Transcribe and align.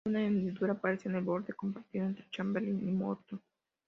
Una 0.07 0.23
hendidura 0.25 0.73
aparece 0.73 1.09
en 1.09 1.17
el 1.17 1.21
borde 1.23 1.53
compartido 1.53 2.07
entre 2.07 2.27
Chamberlin 2.31 2.89
y 2.89 2.91
Moulton. 2.91 3.39